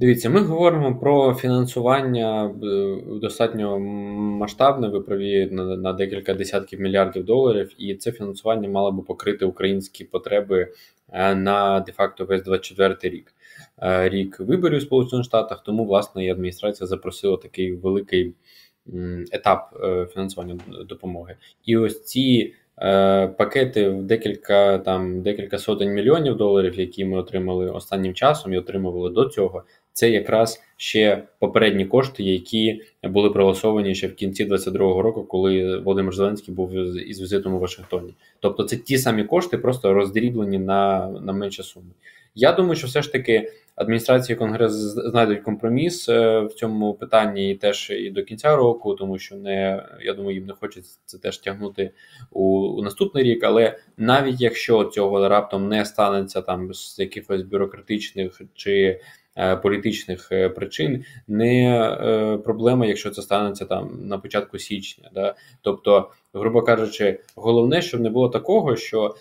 Дивіться, 0.00 0.30
ми 0.30 0.40
говоримо 0.40 0.98
про 0.98 1.34
фінансування 1.34 2.44
е, 2.46 2.96
достатньо 3.20 3.78
масштабне, 3.78 4.88
ви 4.88 5.00
праві 5.00 5.48
на, 5.52 5.76
на 5.76 5.92
декілька 5.92 6.34
десятків 6.34 6.80
мільярдів 6.80 7.24
доларів, 7.24 7.70
і 7.78 7.94
це 7.94 8.12
фінансування 8.12 8.68
мало 8.68 8.92
би 8.92 9.02
покрити 9.02 9.44
українські 9.44 10.04
потреби 10.04 10.72
е, 11.12 11.34
на 11.34 11.80
де-факто 11.80 12.24
весь 12.24 12.42
24 12.42 12.96
рік. 13.02 13.34
Е, 13.82 14.08
рік 14.08 14.40
виборів 14.40 14.82
Сполучених 14.82 15.24
Штатах, 15.24 15.62
тому 15.62 15.84
власне 15.84 16.24
і 16.24 16.30
адміністрація 16.30 16.86
запросила 16.86 17.36
такий 17.36 17.72
великий 17.72 18.34
етап 19.32 19.74
фінансування 20.14 20.58
допомоги. 20.88 21.36
І 21.64 21.76
ось 21.76 22.04
ці. 22.04 22.54
Пакети 23.38 23.88
в 23.88 24.02
декілька 24.02 24.78
там 24.78 25.22
декілька 25.22 25.58
сотень 25.58 25.92
мільйонів 25.92 26.36
доларів, 26.36 26.80
які 26.80 27.04
ми 27.04 27.18
отримали 27.18 27.70
останнім 27.70 28.14
часом 28.14 28.52
і 28.52 28.58
отримували 28.58 29.10
до 29.10 29.24
цього 29.24 29.62
це 29.98 30.10
якраз 30.10 30.62
ще 30.76 31.22
попередні 31.38 31.84
кошти, 31.84 32.22
які 32.22 32.82
були 33.02 33.30
проголосовані 33.30 33.94
ще 33.94 34.08
в 34.08 34.14
кінці 34.14 34.44
22-го 34.46 35.02
року, 35.02 35.24
коли 35.24 35.78
Володимир 35.78 36.14
Зеленський 36.14 36.54
був 36.54 36.72
із 37.08 37.20
візитом 37.20 37.54
у 37.54 37.58
Вашингтоні. 37.58 38.14
Тобто, 38.40 38.64
це 38.64 38.76
ті 38.76 38.98
самі 38.98 39.24
кошти, 39.24 39.58
просто 39.58 39.94
роздріблені 39.94 40.58
на, 40.58 41.08
на 41.08 41.32
менші 41.32 41.62
суми. 41.62 41.86
Я 42.34 42.52
думаю, 42.52 42.76
що 42.76 42.86
все 42.86 43.02
ж 43.02 43.12
таки 43.12 43.52
адміністрація 43.78 44.36
і 44.36 44.38
конгрес 44.38 44.72
знайдуть 44.72 45.42
компроміс 45.42 46.08
е, 46.08 46.40
в 46.40 46.52
цьому 46.52 46.94
питанні 46.94 47.50
і 47.50 47.54
теж 47.54 47.90
і 47.90 48.10
до 48.10 48.22
кінця 48.22 48.56
року, 48.56 48.94
тому 48.94 49.18
що 49.18 49.36
не 49.36 49.86
я 50.00 50.14
думаю, 50.14 50.34
їм 50.34 50.46
не 50.46 50.52
хочеться 50.52 50.98
це 51.04 51.18
теж 51.18 51.38
тягнути 51.38 51.90
у, 52.30 52.44
у 52.58 52.82
наступний 52.82 53.24
рік. 53.24 53.44
Але 53.44 53.78
навіть 53.96 54.40
якщо 54.40 54.84
цього 54.84 55.28
раптом 55.28 55.68
не 55.68 55.84
станеться 55.84 56.42
там 56.42 56.74
з 56.74 56.98
якихось 56.98 57.42
бюрократичних 57.42 58.40
чи 58.54 59.00
Е, 59.38 59.56
політичних 59.56 60.32
е, 60.32 60.48
причин, 60.48 61.04
не 61.28 61.78
е, 61.78 62.38
проблема, 62.38 62.86
якщо 62.86 63.10
це 63.10 63.22
станеться 63.22 63.64
там 63.64 63.98
на 64.02 64.18
початку 64.18 64.58
січня. 64.58 65.10
Да? 65.14 65.34
Тобто, 65.62 66.10
грубо 66.34 66.62
кажучи, 66.62 67.20
головне, 67.36 67.82
щоб 67.82 68.00
не 68.00 68.10
було 68.10 68.28
такого, 68.28 68.76
що 68.76 69.14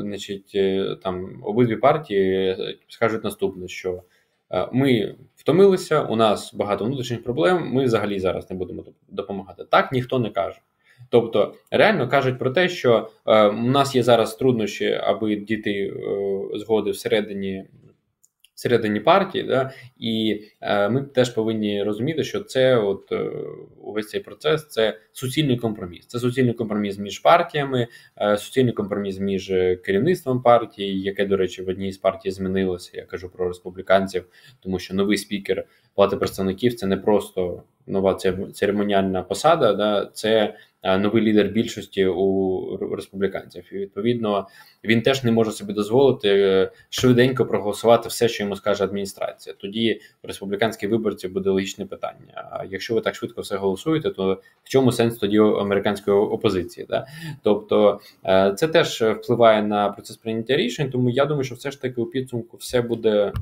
значить, 0.00 0.56
там 1.02 1.42
обидві 1.44 1.76
партії 1.76 2.56
скажуть 2.88 3.24
наступне, 3.24 3.57
що 3.66 4.02
е, 4.50 4.68
ми 4.72 5.14
втомилися, 5.36 6.02
у 6.02 6.16
нас 6.16 6.54
багато 6.54 6.84
внутрішніх 6.84 7.24
проблем. 7.24 7.70
Ми 7.72 7.84
взагалі 7.84 8.20
зараз 8.20 8.50
не 8.50 8.56
будемо 8.56 8.84
допомагати. 9.08 9.64
Так 9.64 9.92
ніхто 9.92 10.18
не 10.18 10.30
каже. 10.30 10.60
Тобто 11.10 11.54
реально 11.70 12.08
кажуть 12.08 12.38
про 12.38 12.50
те, 12.50 12.68
що 12.68 13.08
е, 13.26 13.46
у 13.48 13.70
нас 13.70 13.94
є 13.94 14.02
зараз 14.02 14.34
труднощі, 14.36 15.00
аби 15.02 15.36
діти 15.36 15.70
е, 15.70 16.58
згоди 16.58 16.90
всередині 16.90 17.64
всередині 18.58 19.00
партії, 19.00 19.44
да, 19.44 19.70
і 19.98 20.42
е, 20.60 20.88
ми 20.88 21.02
теж 21.02 21.30
повинні 21.30 21.82
розуміти, 21.82 22.24
що 22.24 22.40
це 22.40 22.76
от 22.76 23.12
е, 23.12 23.30
увесь 23.82 24.08
цей 24.08 24.20
процес 24.20 24.68
це 24.68 24.98
суцільний 25.12 25.56
компроміс. 25.56 26.06
Це 26.06 26.18
суцільний 26.18 26.54
компроміс 26.54 26.98
між 26.98 27.18
партіями, 27.18 27.86
е, 28.20 28.36
суцільний 28.36 28.72
компроміс 28.72 29.18
між 29.18 29.52
керівництвом 29.84 30.42
партії, 30.42 31.02
яке, 31.02 31.26
до 31.26 31.36
речі, 31.36 31.62
в 31.62 31.68
одній 31.68 31.92
з 31.92 31.98
партій 31.98 32.30
змінилося. 32.30 32.90
Я 32.94 33.02
кажу 33.02 33.28
про 33.28 33.48
республіканців, 33.48 34.24
тому 34.60 34.78
що 34.78 34.94
новий 34.94 35.16
спікер 35.16 35.64
плати 35.94 36.16
представників 36.16 36.74
це 36.74 36.86
не 36.86 36.96
просто 36.96 37.62
нова 37.86 38.14
церемоніальна 38.54 39.22
посада, 39.22 39.72
да, 39.72 40.10
це 40.14 40.30
Е, 40.40 40.54
новий 40.82 41.22
лідер 41.22 41.48
більшості 41.48 42.06
у 42.06 42.76
республіканців. 42.96 43.64
І 43.72 43.78
відповідно 43.78 44.46
він 44.84 45.02
теж 45.02 45.24
не 45.24 45.32
може 45.32 45.50
собі 45.50 45.72
дозволити 45.72 46.28
е, 46.28 46.70
швиденько 46.90 47.46
проголосувати 47.46 48.08
все, 48.08 48.28
що 48.28 48.42
йому 48.42 48.56
скаже 48.56 48.84
адміністрація. 48.84 49.54
Тоді 49.58 50.00
у 50.24 50.26
республіканських 50.26 50.90
виборців 50.90 51.32
буде 51.32 51.50
логічне 51.50 51.86
питання. 51.86 52.48
А 52.50 52.64
якщо 52.64 52.94
ви 52.94 53.00
так 53.00 53.14
швидко 53.14 53.40
все 53.40 53.56
голосуєте, 53.56 54.10
то 54.10 54.40
в 54.64 54.68
чому 54.68 54.92
сенс 54.92 55.16
тоді 55.16 55.38
американської 55.38 56.16
опозиції? 56.16 56.86
Да? 56.90 57.06
Тобто 57.42 58.00
е, 58.24 58.54
це 58.56 58.68
теж 58.68 59.02
впливає 59.02 59.62
на 59.62 59.88
процес 59.88 60.16
прийняття 60.16 60.56
рішень. 60.56 60.90
Тому 60.90 61.10
я 61.10 61.24
думаю, 61.24 61.44
що 61.44 61.54
все 61.54 61.70
ж 61.70 61.82
таки 61.82 62.00
у 62.00 62.06
підсумку 62.06 62.56
все 62.56 62.82
буде. 62.82 63.32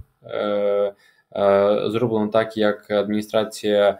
Зроблено 1.86 2.28
так, 2.28 2.56
як 2.56 2.90
адміністрація 2.90 3.88
Е, 3.88 3.98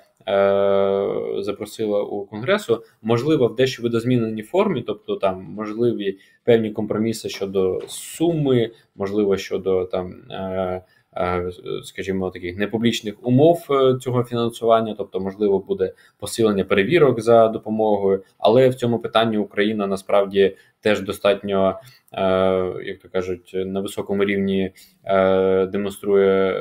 запросила 1.43 2.03
у 2.03 2.27
конгресу, 2.27 2.83
можливо, 3.03 3.47
в 3.47 3.57
дещо 3.57 3.83
видозміненій 3.83 4.43
формі, 4.43 4.83
тобто 4.87 5.17
там 5.17 5.43
можливі 5.43 6.19
певні 6.45 6.71
компроміси 6.71 7.29
щодо 7.29 7.81
суми, 7.89 8.71
можливо, 8.97 9.37
щодо 9.37 9.85
там. 9.85 10.15
Е, 10.31 10.83
е, 11.17 11.51
скажімо, 11.83 12.31
таких 12.31 12.57
непублічних 12.57 13.27
умов 13.27 13.67
цього 14.01 14.25
фінансування, 14.25 14.95
тобто, 14.99 15.21
можливо, 15.21 15.59
буде 15.59 15.93
посилення 16.19 16.65
перевірок 16.65 17.21
за 17.21 17.49
допомогою, 17.49 18.23
але 18.39 18.69
в 18.69 18.75
цьому 18.75 18.99
питанні 18.99 19.39
Україна 19.39 19.87
насправді 19.87 20.57
теж 20.81 21.01
достатньо, 21.01 21.81
як 22.85 22.99
то 23.03 23.09
кажуть, 23.13 23.53
на 23.55 23.81
високому 23.81 24.25
рівні 24.25 24.73
демонструє 25.73 26.55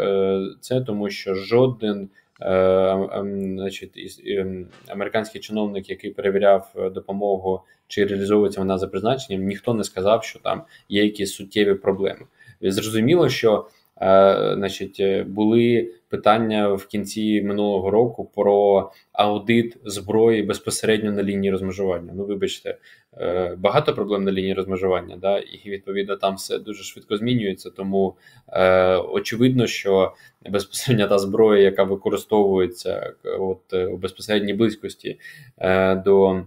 це, 0.61 0.81
тому 0.81 1.09
що 1.09 1.35
жоден 1.35 2.09
Е, 2.09 2.24
значить, 2.39 4.21
ем, 4.27 4.67
американський 4.87 5.41
чиновник, 5.41 5.89
який 5.89 6.11
перевіряв 6.11 6.73
е, 6.75 6.89
допомогу, 6.89 7.61
чи 7.87 8.05
реалізовується 8.05 8.59
вона 8.59 8.77
за 8.77 8.87
призначенням, 8.87 9.47
ніхто 9.47 9.73
не 9.73 9.83
сказав, 9.83 10.23
що 10.23 10.39
там 10.39 10.63
є 10.89 11.03
якісь 11.03 11.33
суттєві 11.33 11.73
проблеми. 11.73 12.25
Зрозуміло, 12.61 13.29
що 13.29 13.67
Е, 13.84 13.84
значить, 13.97 14.99
е, 14.99 15.23
були 15.23 15.93
питання 16.09 16.73
в 16.73 16.85
кінці 16.85 17.41
минулого 17.41 17.91
року 17.91 18.31
про 18.35 18.91
аудит 19.13 19.77
зброї 19.85 20.43
безпосередньо 20.43 21.11
на 21.11 21.23
лінії 21.23 21.51
розмежування. 21.51 22.13
Ну, 22.15 22.25
вибачте, 22.25 22.77
е, 23.17 23.55
багато 23.57 23.93
проблем 23.93 24.23
на 24.23 24.31
лінії 24.31 24.53
розмежування, 24.53 25.17
да, 25.21 25.37
і 25.39 25.69
відповідно 25.69 26.15
там 26.15 26.35
все 26.35 26.59
дуже 26.59 26.83
швидко 26.83 27.17
змінюється. 27.17 27.69
Тому 27.69 28.15
е, 28.47 28.95
очевидно, 28.97 29.67
що 29.67 30.13
безпосередньо 30.49 31.07
та 31.07 31.19
зброя, 31.19 31.61
яка 31.61 31.83
використовується 31.83 33.13
от 33.39 33.73
у 33.73 33.97
безпосередній 33.97 34.53
близькості 34.53 35.19
е, 35.57 35.95
до 35.95 36.41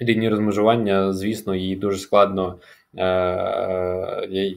лінії 0.00 0.28
розмежування, 0.28 1.12
звісно, 1.12 1.54
її 1.54 1.76
дуже 1.76 1.98
складно. 1.98 2.58
Е, 2.96 3.04
е, 3.04 4.48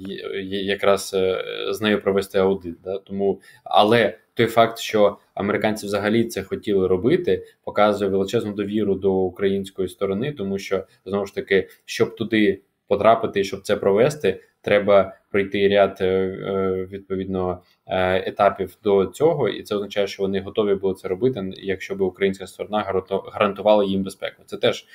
якраз 0.43 1.13
е, 1.13 1.43
з 1.69 1.81
нею 1.81 2.01
провести 2.01 2.39
аудит. 2.39 2.75
Да? 2.83 2.97
Тому, 2.97 3.41
але 3.63 4.17
той 4.33 4.45
факт, 4.45 4.79
що 4.79 5.17
американці 5.33 5.85
взагалі 5.85 6.23
це 6.23 6.43
хотіли 6.43 6.87
робити, 6.87 7.45
показує 7.63 8.11
величезну 8.11 8.53
довіру 8.53 8.95
до 8.95 9.13
української 9.13 9.87
сторони, 9.87 10.31
тому 10.31 10.57
що 10.59 10.83
знову 11.05 11.25
ж 11.25 11.35
таки, 11.35 11.69
щоб 11.85 12.15
туди 12.15 12.61
потрапити, 12.87 13.43
щоб 13.43 13.61
це 13.61 13.75
провести, 13.75 14.41
треба 14.61 15.15
пройти 15.31 15.67
ряд 15.67 15.97
відповідно 16.91 17.61
етапів 18.25 18.77
до 18.83 19.05
цього, 19.05 19.49
і 19.49 19.63
це 19.63 19.75
означає, 19.75 20.07
що 20.07 20.23
вони 20.23 20.41
готові 20.41 20.75
були 20.75 20.93
це 20.93 21.07
робити, 21.07 21.53
якщо 21.57 21.95
б 21.95 22.01
українська 22.01 22.47
сторона 22.47 23.01
гарантувала 23.33 23.83
їм 23.83 24.03
безпеку. 24.03 24.43
Це 24.45 24.57
теж 24.57 24.85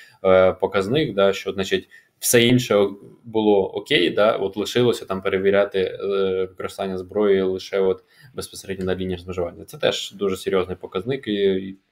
показник, 0.61 1.15
да 1.15 1.33
що 1.33 1.53
значить 1.53 1.89
все 2.19 2.47
інше 2.47 2.89
було 3.25 3.75
окей, 3.75 4.11
да, 4.11 4.37
от 4.37 4.57
лишилося 4.57 5.05
там 5.05 5.23
перевіряти 5.23 5.79
е, 5.81 5.97
використання 6.41 6.99
зброї 6.99 7.43
лише 7.43 7.81
от 7.81 8.05
безпосередньо 8.35 8.85
на 8.85 8.95
лінії 8.95 9.17
розмежування. 9.17 9.65
Це 9.65 9.79
теж 9.79 10.13
дуже 10.13 10.37
серйозний 10.37 10.77
показник, 10.77 11.29
і, 11.29 11.33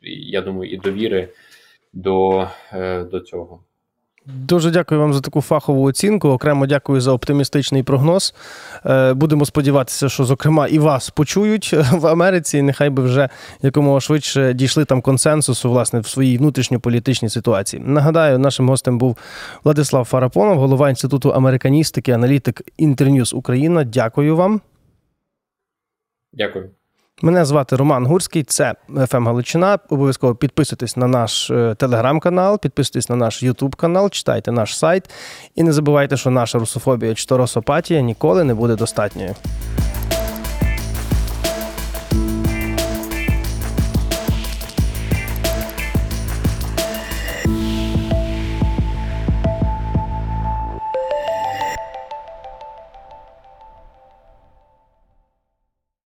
і 0.00 0.30
я 0.30 0.40
думаю, 0.40 0.70
і 0.70 0.76
довіри 0.76 1.28
до, 1.92 2.48
е, 2.72 3.04
до 3.04 3.20
цього. 3.20 3.64
Дуже 4.26 4.70
дякую 4.70 5.00
вам 5.00 5.14
за 5.14 5.20
таку 5.20 5.40
фахову 5.40 5.82
оцінку. 5.82 6.28
Окремо 6.28 6.66
дякую 6.66 7.00
за 7.00 7.12
оптимістичний 7.12 7.82
прогноз. 7.82 8.34
Е, 8.86 9.14
будемо 9.14 9.44
сподіватися, 9.44 10.08
що, 10.08 10.24
зокрема, 10.24 10.66
і 10.66 10.78
вас 10.78 11.10
почують 11.10 11.72
в 11.92 12.06
Америці. 12.06 12.62
Нехай 12.62 12.90
би 12.90 13.02
вже 13.02 13.28
якомога 13.62 14.00
швидше 14.00 14.54
дійшли 14.54 14.84
там 14.84 15.02
консенсусу 15.02 15.70
власне 15.70 16.00
в 16.00 16.06
своїй 16.06 16.38
внутрішньополітичній 16.38 17.28
ситуації. 17.28 17.82
Нагадаю, 17.86 18.38
нашим 18.38 18.68
гостем 18.68 18.98
був 18.98 19.16
Владислав 19.64 20.04
Фарапонов, 20.04 20.58
голова 20.58 20.90
інституту 20.90 21.30
американістики, 21.30 22.12
аналітик 22.12 22.62
Інтерньюз 22.76 23.34
Україна. 23.34 23.84
Дякую 23.84 24.36
вам. 24.36 24.60
Дякую. 26.32 26.70
Мене 27.22 27.44
звати 27.44 27.76
Роман 27.76 28.06
Гурський, 28.06 28.42
це 28.42 28.74
«ФМ 29.08 29.26
Галичина. 29.26 29.78
Обов'язково 29.88 30.34
підписуйтесь 30.34 30.96
на 30.96 31.06
наш 31.06 31.50
е, 31.50 31.74
телеграм-канал, 31.78 32.60
підписуйтесь 32.60 33.08
на 33.08 33.16
наш 33.16 33.42
Ютуб 33.42 33.76
канал, 33.76 34.10
читайте 34.10 34.52
наш 34.52 34.78
сайт. 34.78 35.10
І 35.54 35.62
не 35.62 35.72
забувайте, 35.72 36.16
що 36.16 36.30
наша 36.30 36.58
русофобія 36.58 37.14
чи 37.14 37.36
росопатія 37.36 38.00
ніколи 38.00 38.44
не 38.44 38.54
буде 38.54 38.76
достатньою. 38.76 39.34